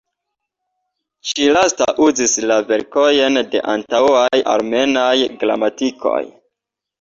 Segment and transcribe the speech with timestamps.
[1.31, 5.13] Ĉi-lasta uzis la verkojn de antaŭaj armenaj
[5.45, 6.19] gramatikoj.